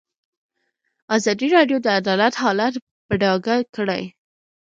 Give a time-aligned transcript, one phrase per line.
[1.15, 2.73] ازادي راډیو د عدالت حالت
[3.07, 4.03] په ډاګه کړی.